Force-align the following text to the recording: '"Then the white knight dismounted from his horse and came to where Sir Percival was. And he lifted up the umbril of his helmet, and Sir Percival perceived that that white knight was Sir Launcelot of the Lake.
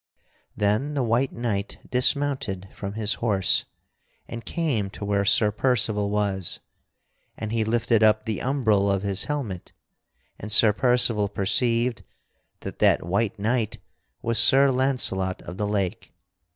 '"Then 0.57 0.95
the 0.95 1.03
white 1.03 1.31
knight 1.31 1.77
dismounted 1.91 2.67
from 2.73 2.93
his 2.93 3.13
horse 3.21 3.65
and 4.27 4.43
came 4.43 4.89
to 4.89 5.05
where 5.05 5.25
Sir 5.25 5.51
Percival 5.51 6.09
was. 6.09 6.59
And 7.37 7.51
he 7.51 7.63
lifted 7.63 8.01
up 8.01 8.25
the 8.25 8.39
umbril 8.39 8.91
of 8.91 9.03
his 9.03 9.25
helmet, 9.25 9.73
and 10.39 10.51
Sir 10.51 10.73
Percival 10.73 11.29
perceived 11.29 12.01
that 12.61 12.79
that 12.79 13.05
white 13.05 13.37
knight 13.37 13.77
was 14.23 14.39
Sir 14.39 14.71
Launcelot 14.71 15.43
of 15.43 15.57
the 15.57 15.67
Lake. 15.67 16.11